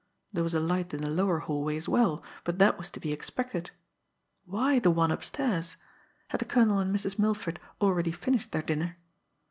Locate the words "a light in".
0.55-1.03